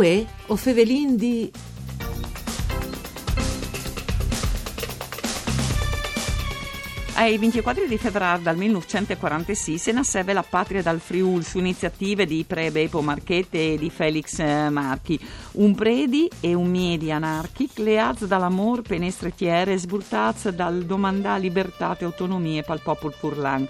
Uè, 0.00 0.24
o 0.46 0.56
fevelin 0.56 1.14
di... 1.14 1.52
Ai 7.16 7.36
24 7.36 7.86
di 7.86 7.98
febbraio 7.98 8.40
del 8.42 8.56
1946 8.56 9.76
si 9.76 9.92
nasceva 9.92 10.32
la 10.32 10.42
patria 10.42 10.80
dal 10.80 11.00
Friul 11.00 11.44
su 11.44 11.58
iniziative 11.58 12.24
di 12.24 12.44
Pre 12.48 12.70
Bepo 12.70 13.02
Marchette 13.02 13.74
e 13.74 13.76
di 13.76 13.90
Felix 13.90 14.38
eh, 14.38 14.70
Marchi. 14.70 15.20
Un 15.52 15.74
predi 15.74 16.30
e 16.40 16.54
un 16.54 16.70
miedi 16.70 17.12
anarchic 17.12 17.76
leats 17.76 18.24
dall'amor 18.24 18.80
penestretiere 18.80 19.76
sburtaz 19.76 20.48
dal 20.48 20.86
domandà 20.86 21.36
libertà 21.36 21.94
e 21.98 22.06
autonomie 22.06 22.62
pal 22.62 22.80
popolo 22.80 23.12
furlan. 23.12 23.68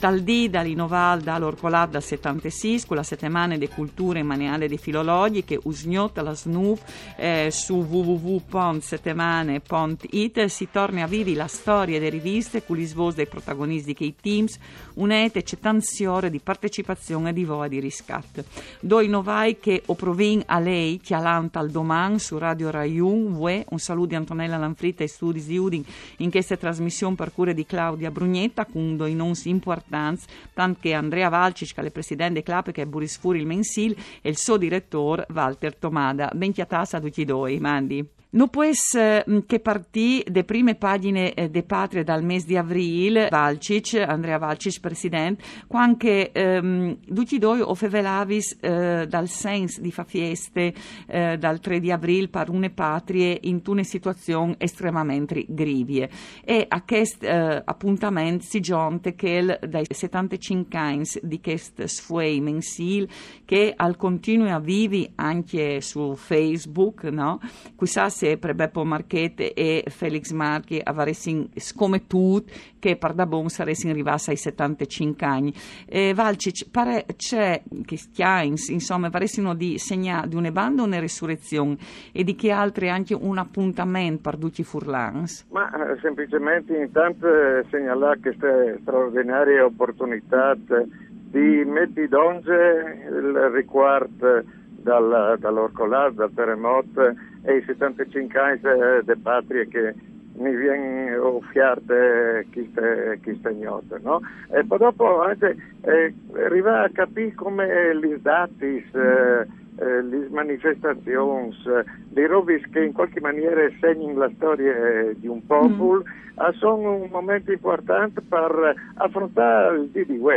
Tal 0.00 0.22
dì 0.22 0.48
da 0.48 0.62
rinnoval 0.62 1.20
dall'Orcolat 1.20 1.90
da 1.90 2.00
76 2.00 2.86
con 2.86 2.96
la 2.96 3.02
settimana 3.02 3.58
di 3.58 3.68
culture 3.68 4.22
maneale 4.22 4.66
di 4.66 4.78
filologi 4.78 5.44
che 5.44 5.60
usgnota 5.64 6.22
la 6.22 6.34
SNUF 6.34 7.12
eh, 7.16 7.50
su 7.50 7.74
www.settemane.it 7.74 10.44
si 10.46 10.68
torna 10.70 11.02
a 11.02 11.06
vivi 11.06 11.34
la 11.34 11.48
storia 11.48 11.98
delle 11.98 12.08
riviste 12.08 12.64
con 12.64 12.78
gli 12.78 12.86
svos 12.86 13.14
dei 13.14 13.26
protagonisti 13.26 13.92
che 13.92 14.04
i 14.04 14.14
teams 14.18 14.58
unete 14.94 15.42
c'è 15.42 15.58
tanziore 15.58 16.30
di 16.30 16.38
partecipazione 16.38 17.34
di 17.34 17.44
voa 17.44 17.68
di 17.68 17.78
riscatto. 17.78 18.42
Doi 18.80 19.06
novai 19.06 19.58
che 19.58 19.82
oprovin 19.84 20.42
a 20.46 20.60
lei 20.60 20.98
chialanta 20.98 21.58
al 21.58 21.68
doman 21.68 22.18
su 22.18 22.38
Radio 22.38 22.70
Raiun 22.70 23.34
UE 23.34 23.66
un 23.68 23.78
saluto 23.78 24.06
di 24.06 24.14
Antonella 24.14 24.56
Lanfritta 24.56 25.04
e 25.04 25.08
studi 25.08 25.44
di 25.44 25.58
Udin 25.58 25.84
in 26.16 26.30
questa 26.30 26.56
trasmissione 26.56 27.16
per 27.16 27.34
cure 27.34 27.52
di 27.52 27.66
Claudia 27.66 28.10
Brugnetta 28.10 28.64
con 28.64 28.96
doi 28.96 29.14
non 29.14 29.34
importanti 29.44 29.88
importanza, 29.90 30.26
tanto 30.54 30.92
Andrea 30.92 31.28
Valcic, 31.28 31.74
che 31.74 31.80
è 31.80 31.84
il 31.84 31.92
presidente 31.92 32.42
club, 32.42 32.70
che 32.70 32.82
è 32.82 32.86
Buris 32.86 33.18
Furi 33.18 33.40
il 33.40 33.46
mensil, 33.46 33.96
e 34.22 34.28
il 34.28 34.36
suo 34.38 34.56
direttore 34.56 35.26
Walter 35.32 35.74
Tomada. 35.74 36.30
Ben 36.32 36.52
chiatassa 36.52 36.98
a 36.98 37.00
tutti 37.00 37.22
e 37.22 37.24
due, 37.24 37.58
mandi. 37.58 38.08
Non 38.32 38.48
può 38.48 38.62
essere 38.62 39.24
mm, 39.28 39.38
che 39.44 39.58
partì 39.58 40.22
le 40.28 40.44
prime 40.44 40.76
pagine 40.76 41.34
eh, 41.34 41.50
de 41.50 41.64
Patria 41.64 42.04
dal 42.04 42.22
mese 42.22 42.46
di 42.46 42.56
aprile, 42.56 43.26
Valcic, 43.28 43.94
Andrea 44.06 44.38
Valcic, 44.38 44.78
presidente, 44.78 45.42
quando 45.66 46.06
ehm, 46.06 46.98
tutti 47.12 47.38
due 47.38 47.60
offevelavis 47.60 48.58
eh, 48.60 49.06
dal 49.08 49.28
senso 49.28 49.80
di 49.80 49.90
fa 49.90 50.04
fieste 50.04 50.72
eh, 51.08 51.38
dal 51.38 51.58
3 51.58 51.80
di 51.80 51.90
aprile 51.90 52.28
per 52.28 52.50
une 52.50 52.70
patrie 52.70 53.36
in 53.42 53.60
una 53.66 53.82
situazione 53.82 54.54
estremamente 54.58 55.44
grivie. 55.48 56.08
E 56.44 56.66
a 56.68 56.82
questo 56.82 57.26
eh, 57.26 57.62
appuntamento 57.64 58.44
si 58.44 58.60
giunte 58.60 59.16
che 59.16 59.58
dai 59.66 59.86
75 59.88 60.78
anni 60.78 61.04
di 61.22 61.40
questo 61.40 61.86
sfuei 61.88 62.40
mensil 62.40 63.08
che 63.44 63.72
al 63.74 63.96
continuo 63.96 64.54
a 64.54 64.60
vivi 64.60 65.10
anche 65.16 65.80
su 65.80 66.14
Facebook, 66.14 67.04
no? 67.04 67.40
Chissà 67.76 68.08
se 68.20 68.36
per 68.36 68.54
Beppo 68.54 68.84
Marchette 68.84 69.54
e 69.54 69.84
Felix 69.88 70.30
Marchi 70.32 70.78
avessero 70.82 71.46
scommettuto 71.56 72.52
che 72.78 72.96
per 72.96 73.14
da 73.14 73.24
bon 73.24 73.48
saressero 73.48 73.92
arrivati 73.92 74.28
ai 74.28 74.36
75 74.36 75.26
anni. 75.26 75.54
Eh, 75.88 76.12
Valcic, 76.12 76.68
pare 76.70 77.06
c'è 77.16 77.62
che 77.86 77.96
Stiains, 77.96 78.68
insomma, 78.68 79.08
varessero 79.08 79.54
di 79.54 79.78
segnare 79.78 80.28
di 80.28 80.36
una 80.36 80.50
banda 80.50 80.82
una 80.82 81.00
resurrezione 81.00 81.78
e 82.12 82.22
di 82.22 82.34
che 82.34 82.50
altri 82.50 82.90
anche 82.90 83.14
un 83.14 83.38
appuntamento 83.38 84.20
per 84.20 84.36
tutti 84.38 84.60
i 84.60 84.64
furlans? 84.64 85.46
Ma 85.50 85.70
eh, 85.72 85.98
semplicemente 86.02 86.76
intanto 86.76 87.26
eh, 87.26 87.64
segnalare 87.70 88.20
queste 88.20 88.78
straordinarie 88.82 89.62
opportunità 89.62 90.54
di 90.54 91.64
metti 91.64 92.06
donge 92.06 93.06
il 93.08 93.50
riguardo 93.54 94.58
dal, 94.82 95.36
dall'Orcolat, 95.38 96.12
dal 96.12 96.32
terremoto 96.34 97.14
e 97.42 97.56
i 97.56 97.62
75 97.64 98.38
anni 98.38 98.60
di 99.04 99.16
patria 99.20 99.64
che 99.64 99.94
mi 100.34 100.54
viene 100.56 101.16
offiate 101.16 102.46
queste, 102.52 103.20
queste 103.22 103.50
note, 103.52 103.98
no? 104.02 104.20
E 104.50 104.64
poi 104.64 104.78
dopo 104.78 105.22
anche 105.22 105.56
eh, 105.82 106.14
arriva 106.44 106.82
a 106.82 106.90
capire 106.90 107.34
come 107.34 107.96
gli 107.96 108.14
dati, 108.16 108.84
eh, 108.92 109.46
eh, 109.76 110.02
le 110.02 110.28
manifestazioni, 110.30 111.54
eh, 111.66 111.84
le 112.12 112.26
robe 112.26 112.60
che 112.70 112.84
in 112.84 112.92
qualche 112.92 113.20
maniera 113.20 113.60
segnano 113.80 114.18
la 114.18 114.30
storia 114.36 115.12
di 115.14 115.26
un 115.26 115.44
popolo, 115.44 116.02
mm. 116.04 116.50
sono 116.52 116.94
un 116.94 117.08
momento 117.10 117.52
importante 117.52 118.22
per 118.22 118.74
affrontare 118.94 119.76
il 119.76 119.88
DDW. 119.90 120.30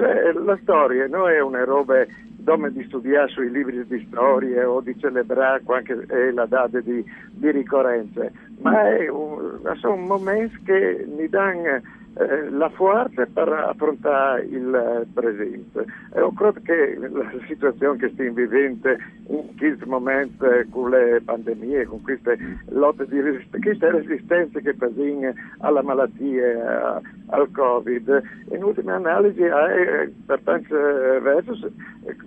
Cioè, 0.00 0.32
la 0.32 0.58
storia 0.62 1.06
non 1.08 1.28
è 1.28 1.40
una 1.40 1.62
roba 1.62 2.02
dove 2.24 2.72
di 2.72 2.82
studiare 2.84 3.28
sui 3.28 3.50
libri 3.50 3.86
di 3.86 4.06
storia 4.08 4.66
o 4.66 4.80
di 4.80 4.98
celebrare 4.98 5.60
anche 5.66 6.06
la 6.32 6.46
data 6.46 6.80
di, 6.80 7.04
di 7.32 7.50
ricorrenze, 7.50 8.32
ma 8.62 8.96
è 8.96 9.08
un, 9.08 9.60
sono 9.78 9.96
momenti 9.96 10.58
che 10.64 11.06
mi 11.06 11.28
danno 11.28 11.82
eh, 12.20 12.50
la 12.50 12.68
forza 12.68 13.24
per 13.32 13.48
affrontare 13.48 14.42
il 14.42 15.06
presente. 15.14 15.86
E 16.12 16.18
io 16.18 16.32
credo 16.32 16.60
che 16.62 16.98
la 16.98 17.30
situazione 17.46 17.96
che 17.98 18.10
stiamo 18.10 18.34
vivendo 18.34 18.90
in 19.28 19.56
questo 19.56 19.86
momento 19.86 20.46
con 20.70 20.90
le 20.90 21.22
pandemie, 21.24 21.86
con 21.86 22.02
queste 22.02 22.36
lotte 22.68 23.06
di 23.06 23.20
resistenza, 23.20 23.58
queste 23.58 23.90
resistenze 23.90 24.60
che 24.60 24.74
fanno 24.74 25.32
alla 25.60 25.82
malattia, 25.82 27.00
al 27.28 27.50
Covid, 27.52 28.22
in 28.52 28.64
ultima 28.64 28.96
analisi 28.96 29.42
è 29.42 30.10
per 30.26 30.40
tanti 30.44 30.72
versi 30.72 31.72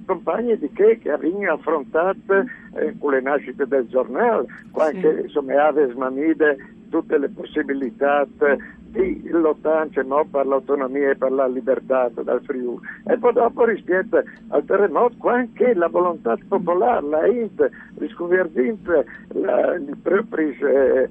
compagni 0.06 0.58
di 0.58 0.72
che, 0.72 0.98
che 1.00 1.12
avevano 1.12 1.54
affrontato 1.54 2.46
eh, 2.76 2.96
con 2.98 3.12
le 3.12 3.22
nascite 3.22 3.68
del 3.68 3.88
giornale, 3.88 4.46
qualche 4.72 5.16
sì. 5.18 5.22
insomma 5.26 5.68
ave 5.68 5.92
smamide 5.92 6.58
tutte 6.90 7.18
le 7.18 7.30
possibilità 7.30 8.26
di 8.94 9.28
lottare 9.30 9.90
no, 10.06 10.26
per 10.30 10.46
l'autonomia 10.46 11.10
e 11.10 11.16
per 11.16 11.32
la 11.32 11.48
libertà 11.48 12.10
dal 12.14 12.42
Friuli. 12.44 12.80
E 13.08 13.18
poi 13.18 13.34
dopo 13.34 13.66
rispetto 13.66 14.22
al 14.50 14.64
terremoto 14.66 15.30
anche 15.30 15.74
la 15.74 15.88
volontà 15.88 16.38
popolare, 16.48 17.08
la 17.08 17.26
INT, 17.26 17.70
risconvergente 17.98 19.06
i 19.34 19.96
propri 20.02 20.56
eh, 20.60 21.10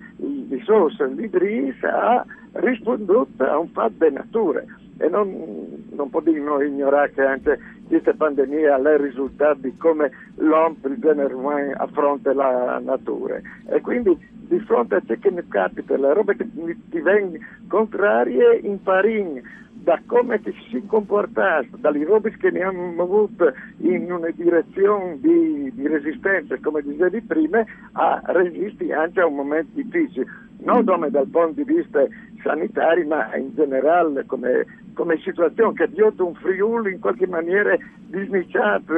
risorse, 0.49 1.07
l'IDRIS 1.09 1.83
ha 1.83 2.25
risponduto 2.53 3.43
a 3.43 3.59
un 3.59 3.69
fatto 3.69 4.07
di 4.09 4.15
natura 4.15 4.63
e 5.03 5.09
non, 5.09 5.85
non 5.91 6.11
possiamo 6.11 6.63
ignorare 6.63 7.13
che 7.13 7.23
anche 7.23 7.59
questa 7.89 8.15
pandemia 8.15 8.77
è 8.77 8.93
il 8.93 8.99
risultato 9.01 9.59
di 9.61 9.77
come 9.77 10.11
l'uomo, 10.37 10.77
il 10.85 10.97
genere 10.99 11.35
umano, 11.35 11.73
affronta 11.77 12.33
la 12.33 12.81
natura. 12.83 13.41
E 13.69 13.81
quindi 13.81 14.17
di 14.31 14.61
fronte 14.61 14.95
a 14.95 15.03
ciò 15.05 15.15
che 15.19 15.31
mi 15.33 15.47
capita, 15.49 15.97
le 15.97 16.15
robe 16.15 16.37
che 16.37 16.49
ti 16.89 17.01
vengono 17.01 17.45
contrarie, 17.67 18.61
impari 18.63 19.43
da 19.73 20.01
come 20.07 20.41
ti 20.41 20.55
si 20.71 20.81
comportasse, 20.87 21.71
dalle 21.79 22.05
robe 22.05 22.37
che 22.37 22.53
ne 22.53 22.63
hanno 22.63 23.03
avuto 23.03 23.53
in 23.79 24.13
una 24.13 24.31
direzione 24.31 25.19
di, 25.21 25.73
di 25.75 25.89
resistenza, 25.89 26.57
come 26.63 26.83
dicevi 26.83 27.23
prima, 27.23 27.65
a 27.93 28.23
resistere 28.27 28.93
anche 28.95 29.21
a 29.21 29.27
un 29.27 29.35
momento 29.35 29.73
difficile, 29.75 30.27
non 30.63 30.85
solo 30.85 31.09
dal 31.11 31.27
punto 31.27 31.63
di 31.63 31.65
vista 31.65 32.07
sanitario, 32.43 33.07
ma 33.07 33.35
in 33.37 33.55
generale 33.55 34.25
come, 34.27 34.67
come 34.95 35.19
situazione 35.19 35.75
che 35.75 35.89
dio 35.89 36.13
un 36.19 36.35
Friuli 36.35 36.93
in 36.93 37.01
qualche 37.01 37.27
maniera 37.27 37.77
disniciato, 38.07 38.95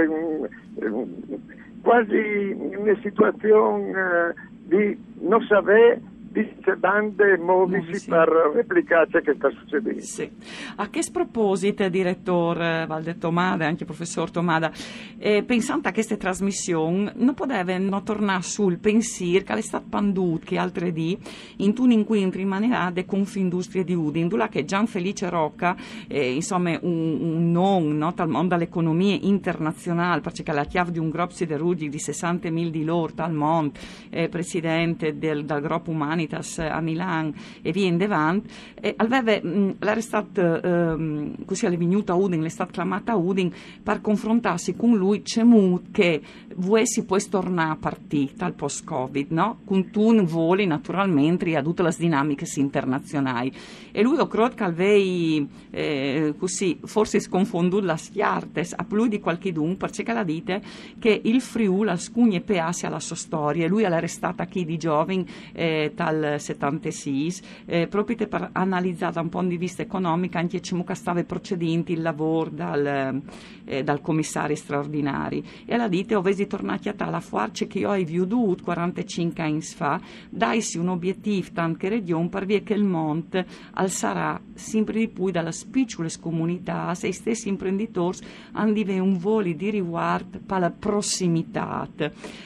quasi 1.82 2.50
in 2.50 2.76
una 2.76 2.98
situazione 3.02 3.90
eh, 3.90 4.34
di 4.64 4.98
non 5.20 5.42
sapere 5.42 6.00
dice 6.34 6.76
bande 6.76 7.38
muovisi 7.38 7.94
sì. 7.94 8.08
per 8.08 8.28
replicare 8.52 9.08
ciò 9.08 9.20
che 9.20 9.34
sta 9.34 9.50
succedendo. 9.50 10.00
Sì. 10.00 10.28
A 10.76 10.88
che 10.88 11.02
sproposito, 11.02 11.88
direttore 11.88 12.86
Valde 12.86 13.16
Tomada 13.18 13.66
anche 13.66 13.84
professor 13.84 14.30
Tomada, 14.30 14.72
eh, 15.18 15.44
pensando 15.44 15.88
a 15.88 15.92
queste 15.92 16.16
trasmissioni, 16.16 17.12
non 17.14 17.34
potevano 17.34 18.02
tornare 18.02 18.42
sul 18.42 18.78
pensiero 18.78 19.44
che 19.44 19.52
è 19.52 19.60
stato 19.60 19.86
pandut 19.88 20.44
che 20.44 20.58
altre 20.58 20.92
di 20.92 21.16
in 21.58 21.72
un 21.78 21.92
incontro 21.92 22.40
in 22.40 22.48
maniera 22.48 22.90
de 22.90 23.04
Confindustria 23.04 23.84
di 23.84 23.94
Udin, 23.94 24.26
dove 24.26 24.48
che 24.48 24.64
Gian 24.64 24.86
Felice 24.86 25.28
Rocca, 25.28 25.76
eh, 26.08 26.32
insomma, 26.32 26.76
un, 26.82 27.18
un 27.20 27.50
non 27.52 27.96
no, 27.96 28.12
al 28.16 28.28
mondo 28.28 28.56
dell'economia 28.56 29.16
internazionale, 29.20 30.20
perché 30.20 30.50
la 30.52 30.64
chiave 30.64 30.90
di 30.90 30.98
un 30.98 31.10
gruppo 31.10 31.32
siderurgico 31.32 31.90
di 31.90 31.98
60.000 31.98 32.68
di 32.68 32.84
loro, 32.84 33.12
al 33.16 33.32
mondo, 33.32 33.78
eh, 34.10 34.28
presidente 34.28 35.16
del, 35.16 35.44
del 35.44 35.60
gruppo 35.60 35.90
umani 35.90 36.23
Humanitas 36.24 36.58
a 36.58 36.80
Milano 36.80 37.32
e 37.62 37.72
via 37.72 37.86
in 37.86 37.96
Devant, 37.96 38.44
e 38.80 38.94
aveva, 38.96 39.38
l'era 39.78 40.00
stata, 40.00 40.60
ehm, 40.60 41.44
così 41.44 41.66
è 41.66 41.76
venuta 41.76 42.12
a 42.12 42.16
Udin, 42.16 42.42
l'è 42.42 42.48
stata 42.48 42.72
chiamata 42.72 43.12
a 43.12 43.16
Udin 43.16 43.52
per 43.82 44.00
confrontarsi 44.00 44.74
con 44.74 44.96
lui, 44.96 45.22
c'è 45.22 45.42
molto 45.42 45.88
che 45.92 46.20
vuoi 46.56 46.86
si 46.86 47.04
può 47.04 47.16
tornare 47.28 47.72
a 47.72 47.76
partire 47.76 48.32
dal 48.34 48.54
post-Covid, 48.54 49.30
no? 49.30 49.58
Con 49.64 49.90
tu 49.90 50.22
voli 50.24 50.66
naturalmente 50.66 51.56
a 51.56 51.62
tutte 51.62 51.82
le 51.82 51.94
dinamiche 51.96 52.46
internazionali. 52.56 53.52
E 53.90 54.02
lui 54.02 54.18
ho 54.18 54.26
credo 54.26 54.54
che 54.54 54.64
aveva, 54.64 55.46
eh, 55.70 56.34
così, 56.38 56.78
forse 56.84 57.20
sconfonduto 57.20 57.84
la 57.84 57.96
schiartes 57.96 58.74
a 58.76 58.84
più 58.84 59.06
di 59.06 59.20
qualche 59.20 59.52
dun, 59.52 59.76
perché 59.76 60.12
la 60.12 60.22
dite 60.22 60.62
che 60.98 61.20
il 61.24 61.40
Friuli 61.40 61.90
al 61.90 61.98
scugne 61.98 62.40
peasse 62.40 62.86
alla 62.86 63.00
sua 63.00 63.16
storia, 63.16 63.68
lui 63.68 63.82
era 63.82 63.98
restata 63.98 64.46
qui 64.46 64.64
di 64.64 64.76
giovane 64.76 65.24
eh, 65.52 65.92
dal 66.20 66.40
76, 66.40 67.34
eh, 67.66 67.86
proprio 67.86 68.16
per 68.26 68.50
analizzare 68.52 69.14
da 69.14 69.20
un 69.20 69.28
punto 69.28 69.48
di 69.48 69.56
vista 69.56 69.82
economico 69.82 70.38
anche 70.38 70.60
come 70.60 70.94
stava 70.94 71.22
procedendo 71.24 71.92
il 71.92 72.02
lavoro 72.02 72.50
dal, 72.50 73.22
eh, 73.64 73.82
dal 73.82 74.00
commissario 74.00 74.56
straordinari. 74.56 75.44
E 75.64 75.76
la 75.76 75.88
dite, 75.88 76.14
ovesi 76.14 76.46
tornati 76.46 76.88
a 76.88 76.92
tale 76.92 77.20
forza 77.20 77.64
che 77.66 77.78
io 77.78 77.90
ho 77.90 78.04
veduto 78.04 78.62
45 78.62 79.42
anni 79.42 79.60
fa, 79.60 80.00
daisi 80.28 80.78
un 80.78 80.88
obiettivo 80.88 81.48
tanto 81.52 81.78
che 81.78 81.88
regione 81.88 82.28
per 82.28 82.46
via 82.46 82.60
che 82.60 82.74
il 82.74 82.84
monte 82.84 83.46
al 83.72 83.90
sarà 83.90 84.40
sempre 84.54 84.98
di 84.98 85.08
più 85.08 85.30
dalla 85.30 85.52
spiccole 85.52 86.10
comunità, 86.20 86.94
se 86.94 87.12
stessi 87.12 87.48
imprenditori 87.48 88.18
hanno 88.52 88.72
un 89.00 89.16
voli 89.18 89.56
di 89.56 89.70
riguardo 89.70 90.38
per 90.44 90.58
la 90.58 90.70
prossimità. 90.70 91.86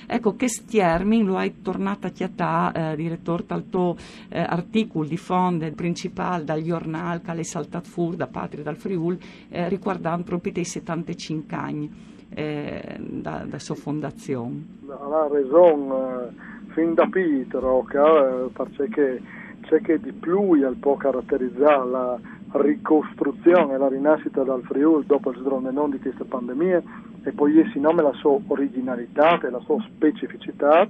Ecco, 0.07 0.37
che 0.37 0.49
stiermin 0.49 1.25
lo 1.25 1.37
hai 1.37 1.61
tornato 1.63 2.07
a 2.07 2.11
chiatà, 2.11 2.73
eh, 2.73 2.97
direttore, 2.97 3.45
tal 3.59 3.69
tuo 3.69 3.97
eh, 4.29 4.41
articolo 4.41 5.07
di 5.07 5.17
fonte 5.17 5.71
principale 5.73 6.45
dal 6.45 6.63
giornale 6.63 7.21
che 7.21 7.33
è 7.33 7.43
saltato 7.43 7.89
fuori 7.89 8.17
da 8.17 8.27
Patria 8.27 8.63
dal 8.63 8.77
Friuli, 8.77 9.19
eh, 9.49 9.69
riguardando 9.69 10.25
proprio 10.25 10.53
dei 10.53 10.65
75 10.65 11.57
anni 11.57 11.91
eh, 12.31 12.97
da, 12.99 13.45
da 13.47 13.59
sua 13.59 13.75
fondazione. 13.75 14.65
Ha 14.89 15.29
ragione, 15.31 15.95
eh, 15.95 16.73
fin 16.73 16.95
da 16.95 17.07
Pietro, 17.07 17.87
eh, 17.89 18.51
perché 18.53 19.23
c'è 19.63 19.81
che 19.81 20.01
di 20.01 20.13
più 20.13 20.57
può 20.79 20.97
caratterizzare 20.97 21.89
la 21.89 22.19
ricostruzione 22.53 23.77
la 23.77 23.89
rinascita 23.89 24.43
dal 24.43 24.63
Friuli 24.63 25.05
dopo 25.05 25.31
il 25.31 25.69
non 25.71 25.91
di 25.91 25.99
questa 25.99 26.25
pandemia 26.25 26.83
e 27.25 27.33
poi 27.33 27.59
essi 27.59 27.79
nome 27.79 28.03
la 28.03 28.15
sua 28.15 28.39
originalità 28.47 29.39
e 29.41 29.51
la 29.51 29.61
sua 29.61 29.77
specificità 29.95 30.89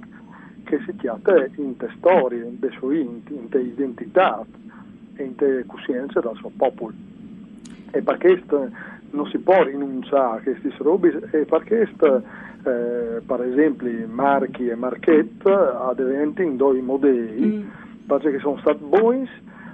che 0.69 0.79
si 0.85 0.95
chiama 0.97 1.19
in 1.55 1.75
te 1.77 1.89
storie, 1.97 2.43
in 2.43 2.59
te 2.59 2.69
sue 2.77 2.99
in 2.99 3.49
te 3.49 3.59
identità 3.59 4.45
e 5.15 5.23
in 5.23 5.35
te 5.35 5.63
coscienze 5.65 6.19
del 6.21 6.35
suo 6.35 6.51
popolo. 6.55 6.93
E 7.89 8.01
perché 8.03 8.43
non 9.11 9.27
si 9.29 9.39
può 9.39 9.63
rinunciare 9.63 10.37
a 10.37 10.41
questi 10.43 10.71
robi 10.77 11.09
e 11.31 11.45
perché 11.45 11.81
eh, 11.81 13.21
per 13.25 13.41
esempio 13.41 14.07
Marchi 14.07 14.67
e 14.67 14.75
Marchette 14.75 15.49
in 16.43 16.55
due 16.55 16.79
modelli 16.81 17.47
mm. 17.47 17.69
perché 18.05 18.37
sono 18.37 18.59
stati 18.59 18.83
buoni 18.83 19.27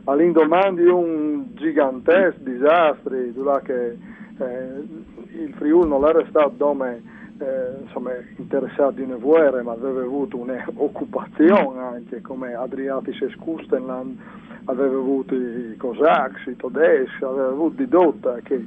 all'indomani 0.06 0.78
di 0.78 0.88
un 0.88 1.48
gigantesco 1.56 2.38
disastro 2.40 3.18
dove 3.34 3.98
eh, 4.38 5.44
il 5.44 5.54
Friuli 5.56 5.90
non 5.90 6.06
era 6.06 6.24
stato 6.30 6.54
dove 6.56 7.02
eh, 7.40 7.82
insomma, 7.84 8.12
interessato 8.38 9.02
una 9.02 9.16
guerra 9.16 9.62
ma 9.64 9.74
aveva 9.74 10.02
avuto 10.02 10.38
un'occupazione 10.38 11.80
anche 11.80 12.22
come 12.22 12.54
Adriatice 12.54 13.26
e 13.26 13.36
Kustenland 13.36 14.18
aveva 14.66 14.98
avuto 14.98 15.36
i 15.36 15.76
Cossacchi, 15.78 16.52
i 16.52 16.56
tedeschi, 16.56 17.24
aveva 17.24 17.50
avuto 17.50 17.76
di 17.76 17.88
dotta 17.88 18.40
che 18.44 18.66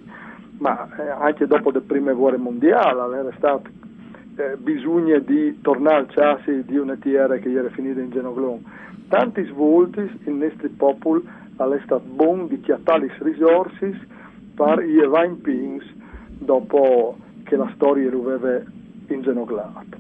ma 0.58 0.88
eh, 0.98 1.08
anche 1.08 1.46
dopo 1.46 1.70
le 1.70 1.80
prime 1.80 2.12
guerre 2.12 2.36
mondiali 2.36 3.14
era 3.14 3.32
stato 3.36 3.70
eh, 4.36 4.56
bisogno 4.56 5.18
di 5.20 5.60
tornare 5.60 5.98
al 5.98 6.06
chassis 6.08 6.64
di 6.64 6.76
una 6.76 6.96
TR 6.96 7.38
che 7.40 7.50
era 7.50 7.68
finita 7.70 8.00
in 8.00 8.10
Genoglon. 8.10 8.64
Tanti 9.08 9.44
svolti 9.46 10.00
il 10.00 10.32
nostro 10.32 10.68
popolo 10.76 11.22
è 11.56 11.80
stato 11.84 12.04
buono 12.04 12.46
di 12.46 12.60
chiattare 12.60 13.10
risorse 13.20 13.98
per 14.54 14.82
i 14.82 14.98
eventi 15.00 15.40
pings 15.42 15.84
dopo 16.38 17.16
che 17.48 17.56
la 17.56 17.68
storia 17.74 18.08
lo 18.10 18.30
aveva 18.30 18.62
ingenoglato. 19.08 19.96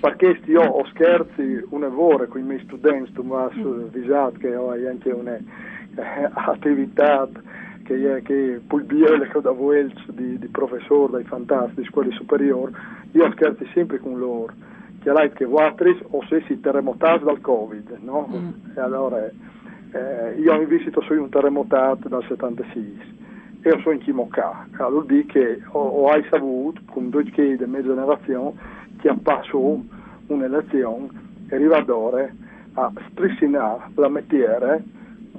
Perché 0.00 0.38
io 0.44 0.62
ho 0.62 0.86
scherzi 0.86 1.60
una 1.70 1.88
ore 1.88 2.28
con 2.28 2.40
i 2.40 2.44
miei 2.44 2.62
studenti, 2.64 3.10
tu 3.12 3.22
mi 3.22 3.34
hai 3.34 3.50
avvisato 3.60 4.38
che 4.38 4.54
ho 4.54 4.70
anche 4.70 5.10
un'attività 5.10 7.26
eh, 7.26 7.42
che 7.88 8.16
è 8.16 8.22
che 8.22 8.60
pulbiele 8.66 9.28
che 9.28 9.40
da 9.40 9.50
voi 9.50 9.90
di, 10.08 10.38
di 10.38 10.48
professore 10.48 11.12
dai 11.12 11.24
fantastici 11.24 11.88
scuole 11.88 12.10
superiori 12.10 12.70
io 13.12 13.30
scherzo 13.32 13.64
sempre 13.72 13.98
con 13.98 14.18
loro 14.18 14.52
che 15.00 15.10
lei 15.10 15.32
che 15.32 15.46
vuotris 15.46 15.96
o 16.10 16.22
se 16.28 16.42
si 16.46 16.60
terremotati 16.60 17.24
dal 17.24 17.40
covid 17.40 17.96
no? 18.02 18.28
Mm. 18.30 18.76
e 18.76 18.80
allora 18.80 19.24
eh, 19.24 20.34
io 20.38 20.54
ho 20.54 20.64
visito 20.66 21.00
su 21.00 21.14
un 21.14 21.30
terremotato 21.30 22.08
dal 22.08 22.22
76 22.28 23.16
e 23.62 24.82
allora 24.82 25.04
dico 25.06 25.32
che 25.32 25.60
ho, 25.70 25.80
ho 25.80 26.08
hai 26.10 26.24
saputo 26.30 26.80
con 26.86 27.10
due 27.10 27.24
chiedi 27.24 27.56
di 27.56 27.70
mia 27.70 27.82
generazione 27.82 28.52
che 28.98 29.08
ha 29.08 29.16
passato 29.20 29.84
un'elezione 30.26 31.08
e 31.48 31.54
arriva 31.54 31.80
d'ora 31.80 32.28
a 32.74 32.92
strissinare 33.10 33.90
la 33.94 34.08
metiere 34.08 34.82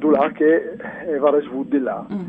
là 0.07 0.31
che 0.31 0.77
va 1.19 1.41
svuto 1.41 1.75
di 1.75 1.83
là. 1.83 2.05
Mm. 2.11 2.25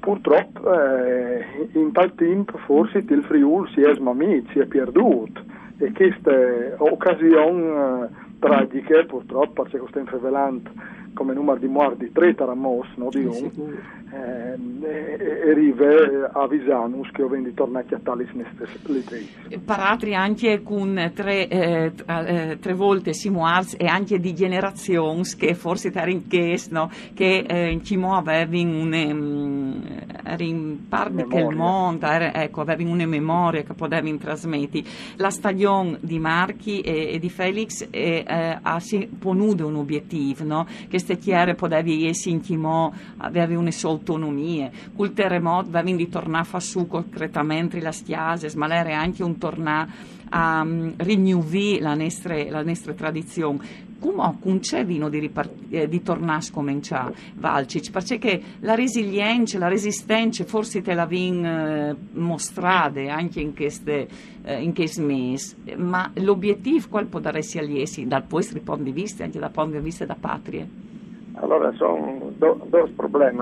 Purtroppo 0.00 0.72
eh, 0.72 1.68
in 1.72 1.92
tal 1.92 2.14
tempo 2.14 2.56
forse 2.58 3.04
il 3.06 3.22
Friul 3.24 3.68
si 3.70 3.82
è 3.82 3.94
smamito, 3.94 4.50
si 4.52 4.60
è 4.60 4.66
perduto 4.66 5.42
e 5.78 5.92
queste 5.92 6.74
occasioni 6.78 7.62
eh, 7.62 8.08
tragiche 8.38 9.04
purtroppo 9.06 9.62
perché 9.62 9.80
stiamo 9.88 10.10
rivelando 10.10 10.70
come 11.14 11.34
numero 11.34 11.58
di 11.58 11.68
morti 11.68 12.10
tre 12.12 12.34
taramos, 12.34 12.86
no, 12.96 13.08
di 13.10 13.24
un, 13.24 13.50
eh, 14.12 14.56
e 14.82 15.50
arriva 15.50 16.32
a 16.32 16.46
Visanus 16.46 17.10
che 17.10 17.24
vendi 17.24 17.54
tornati 17.54 17.94
a 17.94 18.00
tali 18.02 18.28
le 18.32 19.58
Paratri 19.64 20.14
anche 20.14 20.62
con 20.62 21.12
tre, 21.14 21.48
eh, 21.48 21.92
eh, 22.06 22.58
tre 22.60 22.74
volte 22.74 23.12
simuars 23.12 23.76
e 23.78 23.86
anche 23.86 24.18
di 24.18 24.34
generazioni 24.34 25.22
che 25.36 25.54
forse 25.54 25.90
in 25.90 26.22
no? 26.70 26.90
che 27.14 27.44
eh, 27.48 27.80
ci 27.82 27.94
avevano 27.94 28.78
un 28.78 28.94
in 30.38 30.88
parte 30.88 31.26
che 31.26 31.38
il 31.38 31.56
mondo 31.56 32.06
ecco, 32.06 32.60
avevano 32.60 32.90
una 32.90 33.06
memoria 33.06 33.62
che 33.62 33.74
potevano 33.74 34.16
trasmettere. 34.16 34.84
La 35.16 35.30
stagione 35.30 35.98
di 36.00 36.18
Marchi 36.18 36.80
e, 36.80 37.14
e 37.14 37.18
di 37.18 37.30
Felix 37.30 37.86
eh, 37.90 38.24
ha 38.60 38.78
si 38.80 39.08
ponuto 39.18 39.66
un 39.66 39.76
obiettivo, 39.76 40.44
no? 40.44 40.66
che 40.88 40.98
queste 41.00 41.18
chiare 41.18 41.54
potevi 41.54 42.06
essere 42.06 42.34
in 42.34 42.42
timò, 42.42 42.92
avevi 43.16 43.54
una 43.54 43.70
sua 43.70 43.88
autonomia. 43.88 44.70
Col 44.94 45.14
terremoto 45.14 45.70
avevi 45.70 45.96
di 45.96 46.08
tornare 46.10 46.42
a 46.42 46.46
fare 46.46 46.62
su 46.62 46.86
concretamente 46.86 47.80
la 47.80 47.92
stiase, 47.92 48.50
ma 48.56 48.68
era 48.68 48.98
anche 48.98 49.22
un 49.22 49.38
tornare 49.38 50.18
a 50.28 50.60
um, 50.60 50.94
la 51.80 51.94
la 52.50 52.62
nostra 52.62 52.92
tradizione 52.92 53.88
come 54.00 54.36
concevono 54.40 55.08
di, 55.08 55.18
ripart- 55.18 55.54
eh, 55.68 55.88
di 55.88 56.02
tornare 56.02 56.38
a 56.38 56.40
scominciare 56.40 57.14
Valcic, 57.34 57.90
perché 57.90 58.40
la 58.60 58.74
resilienza, 58.74 59.58
la 59.58 59.68
resistenza 59.68 60.44
forse 60.44 60.80
te 60.82 60.94
la 60.94 61.06
vin 61.06 61.44
eh, 61.44 61.96
mostrate 62.12 63.08
anche 63.08 63.40
in 63.40 63.54
queste 63.54 64.08
eh, 64.42 64.62
in 64.62 64.74
questi 64.74 65.02
mesi, 65.02 65.54
ma 65.76 66.10
l'obiettivo 66.14 66.86
qual 66.88 67.06
può 67.06 67.20
dare 67.20 67.42
sia 67.42 67.62
essi 67.62 68.06
dal 68.06 68.24
vostro 68.26 68.60
punto 68.60 68.82
di 68.82 68.92
vista, 68.92 69.24
anche 69.24 69.38
dal 69.38 69.50
punto 69.50 69.76
di 69.76 69.82
vista 69.82 70.04
da 70.04 70.16
patria? 70.18 70.66
Allora 71.34 71.72
sono 71.72 72.32
due 72.36 72.88
problemi. 72.94 73.38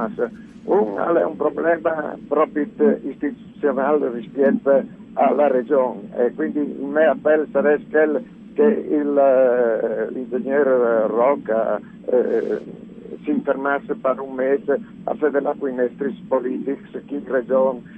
Uno 0.64 1.16
è 1.16 1.24
un 1.24 1.36
problema 1.36 2.16
proprio 2.28 2.66
istituzionale 3.02 4.10
rispetto 4.10 4.82
alla 5.14 5.48
regione 5.48 6.10
e 6.14 6.34
quindi 6.34 6.58
il 6.58 6.84
mio 6.84 7.10
appello 7.10 7.46
sarebbe 7.50 7.86
che 7.88 8.22
il, 8.64 9.16
eh, 9.16 10.10
l'ingegnere 10.10 11.06
Rocca 11.06 11.80
eh, 12.06 12.60
si 13.24 13.40
fermasse 13.44 13.94
per 13.94 14.20
un 14.20 14.34
mese 14.34 14.80
a 15.04 15.14
fare 15.14 15.42
con 15.58 15.70
i 15.70 15.74
nostri 15.74 16.12
politici, 16.26 16.80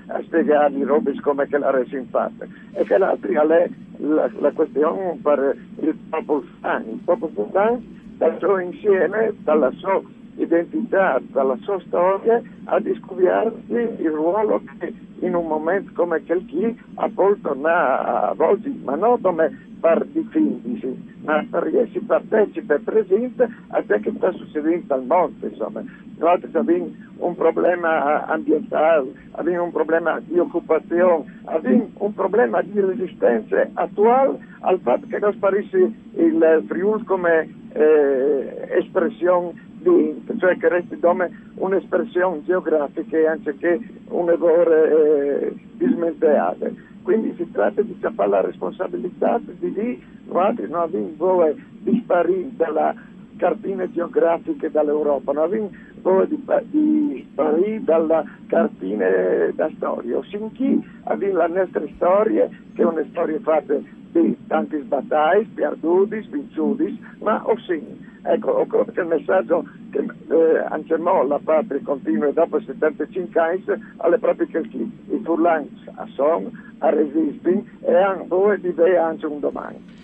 a 0.06 0.22
spiegare 0.22 0.74
i 0.74 0.82
robe 0.82 1.18
come 1.20 1.46
che 1.46 1.58
la 1.58 1.70
resi 1.70 2.04
fatta. 2.10 2.46
E 2.72 2.84
che 2.84 2.98
l'altra 2.98 3.42
è 3.42 3.70
la, 3.98 4.30
la 4.38 4.50
questione 4.52 5.18
per 5.22 5.56
il 5.80 5.94
popolo 6.08 6.44
fan. 6.60 6.84
Il 6.88 7.00
popolo 7.04 7.48
fan 7.52 7.98
dal 8.16 8.36
suo 8.38 8.58
insieme, 8.58 9.34
dalla 9.42 9.70
sua 9.72 10.02
identità, 10.36 11.20
dalla 11.32 11.56
sua 11.62 11.80
storia, 11.86 12.42
a 12.64 12.80
discoversi 12.80 13.72
il 13.72 14.10
ruolo 14.10 14.62
che 14.78 14.92
in 15.20 15.34
un 15.34 15.46
momento 15.46 15.90
come 15.94 16.22
quel 16.24 16.44
chi 16.46 16.78
ha 16.94 17.08
poi 17.14 17.38
tornato 17.40 18.10
a 18.10 18.32
svolgere, 18.34 18.74
ma 18.82 18.94
non 18.94 19.20
come 19.20 19.68
per 19.80 20.04
difendersi, 20.06 21.16
ma 21.24 21.44
per 21.50 21.66
essere 21.66 22.04
partecipe 22.06 22.74
e 22.74 22.78
presente 22.80 23.48
a 23.68 23.82
ciò 23.86 23.98
che 23.98 24.12
sta 24.16 24.32
succedendo 24.32 24.94
al 24.94 25.04
mondo, 25.04 25.46
insomma. 25.46 25.82
Noi 26.18 26.38
abbiamo 26.42 26.88
un 27.16 27.34
problema 27.34 28.26
ambientale, 28.26 29.10
abbiamo 29.32 29.64
un 29.64 29.72
problema 29.72 30.20
di 30.20 30.38
occupazione, 30.38 31.40
abbiamo 31.44 31.88
un 31.94 32.14
problema 32.14 32.60
di 32.60 32.78
resistenza 32.78 33.68
attuale 33.74 34.38
al 34.60 34.78
fatto 34.80 35.06
che 35.06 35.18
non 35.18 35.32
sparisce 35.32 35.92
il 36.14 36.64
Friuli 36.66 37.04
come 37.04 37.48
eh, 37.72 38.68
espressione 38.78 39.68
di, 39.80 40.22
cioè 40.38 40.56
che 40.58 40.68
resti 40.68 40.98
come 40.98 41.30
un'espressione 41.54 42.44
geografica 42.44 43.30
anziché 43.30 43.80
un 44.08 44.28
errore 44.28 44.90
eh, 44.90 45.54
dismenteato. 45.76 46.88
Quindi 47.02 47.34
si 47.36 47.50
tratta 47.50 47.82
di 47.82 47.96
la 48.00 48.40
responsabilità 48.40 49.40
di 49.42 49.72
lì, 49.72 50.02
noi 50.26 50.54
non 50.68 50.80
abbiamo 50.80 51.52
di 51.78 52.00
sparire 52.02 52.50
dalla 52.56 52.94
cartina 53.36 53.90
geografica 53.90 54.68
dall'Europa, 54.68 55.32
non 55.32 55.44
abbiamo 55.44 56.24
di, 56.26 56.42
di 56.70 57.26
sparire 57.30 57.82
dalla 57.82 58.24
cartina 58.46 59.06
da 59.54 59.70
storia, 59.76 60.20
sinché 60.28 60.78
abbiamo 61.04 61.38
la 61.38 61.46
nostra 61.48 61.84
storia, 61.94 62.48
che 62.74 62.82
è 62.82 62.84
una 62.84 63.04
storia 63.10 63.40
fatta 63.40 63.78
di 64.12 64.36
tanti 64.46 64.76
battaglie, 64.78 65.46
perduti, 65.54 66.26
vinciuti, 66.30 67.02
ma 67.20 67.42
o 68.22 68.64
sì. 68.64 68.70
Ecco, 68.70 68.84
il 69.00 69.06
messaggio 69.06 69.64
che 69.90 69.98
eh, 69.98 70.58
anche 70.68 70.96
mo 70.96 71.22
la 71.24 71.40
patria 71.42 71.80
continua 71.82 72.30
dopo 72.32 72.60
75 72.60 73.40
anni 73.40 73.64
alle 73.98 74.18
proprie 74.18 74.48
calcoli. 74.48 74.90
I 75.10 75.20
furlani 75.24 75.68
sono 76.14 76.50
a 76.78 76.90
resistere 76.90 77.62
e 77.80 77.94
hanno 77.94 78.24
due 78.28 78.60
di 78.60 78.74
anche 78.96 79.26
un 79.26 79.40
domani. 79.40 79.98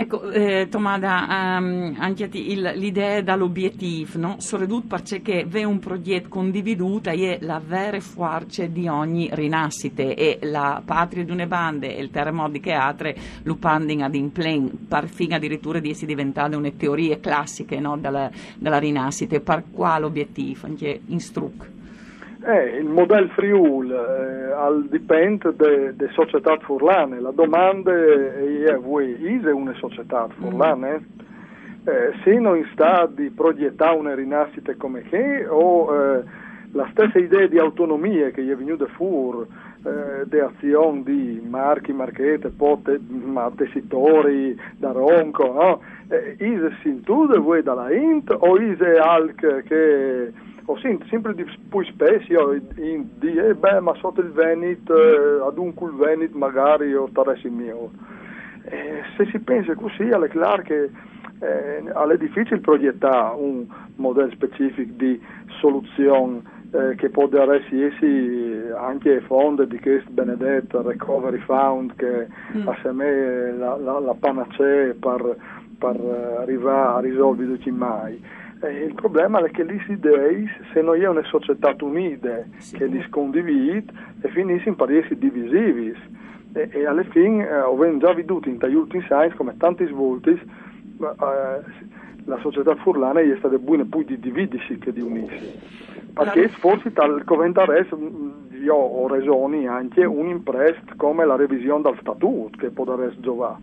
Ecco, 0.00 0.30
eh, 0.30 0.68
Tomada, 0.70 1.56
um, 1.58 1.96
anche 1.98 2.28
l'idea 2.28 3.20
dall'obiettivo, 3.20 4.16
no? 4.20 4.36
Soprattutto 4.38 4.96
perché 4.96 5.44
è 5.50 5.64
un 5.64 5.80
progetto 5.80 6.28
condividuto 6.28 7.10
e 7.10 7.38
la 7.40 7.60
vera 7.60 7.98
forza 7.98 8.64
di 8.66 8.86
ogni 8.86 9.28
rinascita 9.32 10.02
e 10.02 10.38
la 10.42 10.80
patria 10.84 11.24
di 11.24 11.32
una 11.32 11.46
bande 11.46 11.96
e 11.96 12.00
il 12.00 12.10
terremoto 12.10 12.58
di 12.58 12.70
altre 12.70 13.16
lo 13.42 13.58
ad 13.60 14.14
implen, 14.14 14.86
per 14.86 15.08
fine 15.08 15.34
addirittura 15.34 15.80
di 15.80 15.90
essere 15.90 16.06
diventate 16.06 16.54
una 16.54 16.70
teorie 16.70 17.18
classiche 17.18 17.80
no? 17.80 17.98
della, 17.98 18.30
della 18.56 18.78
rinascita, 18.78 19.40
per 19.40 19.64
quale 19.72 20.04
obiettivo, 20.04 20.66
anche 20.66 21.00
in 21.06 21.18
struc? 21.18 21.77
Eh, 22.48 22.78
il 22.78 22.86
modello 22.86 23.28
Friul 23.34 23.90
eh, 23.90 24.52
al 24.52 24.88
dipende 24.88 25.54
de, 25.54 25.94
de 25.94 26.08
società 26.14 26.56
furlane. 26.56 27.20
La 27.20 27.30
domanda 27.30 27.92
è 27.92 28.74
voi 28.80 29.12
è 29.38 29.50
una 29.50 29.74
società 29.74 30.26
furlane? 30.28 31.04
Eh, 31.84 32.14
siano 32.22 32.54
in 32.54 32.66
stato 32.72 33.12
di 33.16 33.28
progettare 33.28 33.98
una 33.98 34.14
rinascita 34.14 34.74
come 34.78 35.02
che 35.02 35.46
o 35.46 35.94
eh, 35.94 36.22
la 36.72 36.88
stessa 36.92 37.18
idea 37.18 37.46
di 37.48 37.58
autonomia 37.58 38.30
che 38.30 38.40
è 38.40 38.56
venuta 38.56 38.86
fuori 38.86 39.46
eh, 39.84 40.24
di 40.24 40.38
azioni 40.38 41.02
di 41.02 41.46
marchi, 41.46 41.92
marchette, 41.92 42.48
pote, 42.48 42.98
ma 42.98 43.52
tessitori 43.54 44.58
da 44.78 44.92
ronco, 44.92 45.52
no? 45.52 45.80
Eh, 46.08 46.36
is 46.38 46.62
sintude 46.80 47.36
voi 47.36 47.62
dalla 47.62 47.92
int 47.92 48.34
o 48.34 48.56
is 48.56 48.80
alc 48.80 49.64
che 49.64 50.32
ho 50.70 50.78
sempre 51.08 51.34
di 51.34 51.44
più 51.44 51.82
spesso 51.84 52.30
io 52.30 52.52
in, 52.76 53.08
di, 53.18 53.34
eh 53.34 53.54
beh, 53.54 53.80
ma 53.80 53.94
sotto 53.94 54.20
il 54.20 54.32
Veneto, 54.32 54.94
eh, 54.94 55.46
ad 55.46 55.56
un 55.56 55.72
cul 55.72 55.94
Veneto 55.96 56.36
magari 56.36 56.88
io 56.88 57.08
starei 57.08 57.48
mio. 57.48 57.90
Eh, 58.64 59.02
se 59.16 59.24
si 59.30 59.38
pensa 59.38 59.74
così, 59.74 60.10
chiaro 60.28 60.62
che 60.62 60.90
eh, 61.40 61.82
è 61.84 62.16
difficile 62.18 62.60
progettare 62.60 63.34
un 63.38 63.66
modello 63.96 64.30
specifico 64.32 64.92
di 64.96 65.18
soluzione 65.58 66.42
eh, 66.70 66.96
che 66.96 67.08
può 67.08 67.28
essere 67.54 68.70
anche 68.76 69.22
fondo 69.22 69.64
di 69.64 69.78
questo 69.80 70.10
benedetto 70.10 70.82
Recovery 70.82 71.38
Fund 71.38 71.94
che 71.96 72.26
mm. 72.58 72.68
assieme 72.68 73.06
è 73.06 73.50
la, 73.52 73.74
la, 73.76 73.98
la 74.00 74.14
panacea 74.14 74.92
per, 75.00 75.34
per 75.78 76.36
arrivare 76.40 76.98
a 76.98 77.00
risolvere 77.00 77.58
mai. 77.70 78.22
Eh, 78.60 78.84
il 78.84 78.94
problema 78.94 79.38
è 79.38 79.50
che 79.50 79.64
gli 79.64 79.80
idee, 79.88 80.48
se 80.72 80.82
non 80.82 81.00
è 81.00 81.06
una 81.06 81.22
società 81.24 81.76
unita 81.80 82.42
sì. 82.56 82.76
che 82.76 82.86
li 82.86 83.04
condivide, 83.08 83.92
e 84.20 84.28
finiscono 84.30 84.74
per 84.74 84.90
essere 84.90 85.18
divisivi. 85.18 85.94
E, 86.54 86.68
e 86.72 86.86
alla 86.86 87.04
fine, 87.04 87.46
eh, 87.46 87.52
avendo 87.52 88.06
già 88.06 88.12
veduto 88.12 88.48
in 88.48 88.58
ultimi 88.74 89.04
anni, 89.10 89.32
come 89.34 89.56
tanti 89.56 89.86
svolti, 89.86 90.30
eh, 90.30 91.86
la 92.24 92.38
società 92.40 92.74
furlana 92.76 93.20
è 93.20 93.36
stata 93.38 93.56
buona 93.58 93.84
più 93.88 94.02
di 94.02 94.18
dividersi 94.18 94.78
che 94.78 94.92
di 94.92 95.00
unirsi. 95.00 95.86
Perché 96.12 96.48
forse 96.48 96.92
tal 96.92 97.22
commentare 97.24 97.86
io 98.62 98.74
ho 98.74 99.06
ragioni 99.06 99.66
anche 99.66 100.04
un 100.04 100.28
imprest 100.28 100.96
come 100.96 101.24
la 101.24 101.36
revisione 101.36 101.82
del 101.82 101.96
statuto 102.00 102.58
che 102.58 102.70
può 102.70 102.84
dare 102.84 103.14
giovare. 103.20 103.58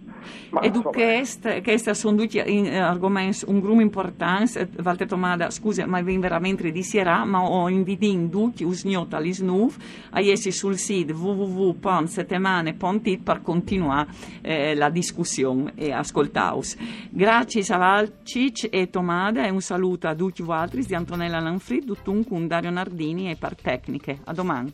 e 0.61 0.71
queste, 0.71 1.61
queste 1.61 1.93
sono 1.93 2.15
tutti 2.17 2.37
eh, 2.37 2.77
argomenti 2.77 3.43
un 3.47 3.59
gruppo 3.59 3.81
importante, 3.81 4.69
Walter 4.83 5.07
Tomada, 5.07 5.49
scusa, 5.49 5.85
ma 5.85 6.01
vi 6.01 6.17
veramente 6.17 6.71
di 6.71 6.83
sera, 6.83 7.25
ma 7.25 7.43
ho 7.43 7.67
invitato 7.69 7.93
tutti 8.29 8.63
us 8.63 8.85
gnota 8.85 9.19
li 9.19 9.33
snuf 9.33 9.77
a 10.11 10.21
essere 10.21 10.51
sul 10.51 10.77
sito 10.77 11.13
www.settemane.it 11.13 13.23
per 13.23 13.41
continuare 13.41 14.07
eh, 14.41 14.75
la 14.75 14.89
discussione 14.89 15.73
e 15.75 15.91
ascoltare. 15.91 16.33
Grazie 17.09 17.61
a 17.73 17.77
Valcic 17.77 18.67
e 18.69 18.89
Tomada 18.89 19.45
e 19.45 19.49
un 19.49 19.61
saluto 19.61 20.07
a 20.07 20.15
tutti 20.15 20.43
voi 20.43 20.57
altri 20.57 20.85
di 20.85 20.93
Antonella 20.93 21.39
Lanfrid, 21.39 21.85
Duttun 21.85 22.27
con 22.27 22.47
Dario 22.47 22.69
Nardini 22.69 23.31
e 23.31 23.35
per 23.35 23.55
Tecniche. 23.55 24.19
A 24.25 24.33
domani. 24.33 24.73